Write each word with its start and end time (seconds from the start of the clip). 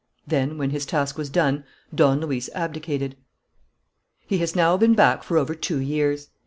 Then, 0.25 0.57
when 0.57 0.71
his 0.71 0.87
task 0.87 1.15
was 1.15 1.29
done, 1.29 1.63
Don 1.93 2.21
Luis 2.21 2.49
abdicated. 2.55 3.17
He 4.25 4.39
has 4.39 4.55
now 4.55 4.75
been 4.75 4.95
back 4.95 5.21
for 5.21 5.37
over 5.37 5.53
two 5.53 5.79
years. 5.79 6.29